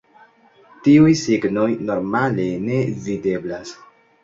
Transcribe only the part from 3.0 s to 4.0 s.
videblas.